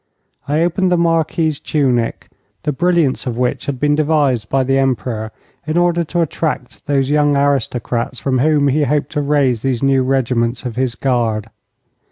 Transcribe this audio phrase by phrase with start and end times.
[0.47, 2.27] I opened the Marquis's tunic,
[2.63, 5.31] the brilliance of which had been devised by the Emperor
[5.67, 10.01] in order to attract those young aristocrats from whom he hoped to raise these new
[10.01, 11.51] regiments of his Guard.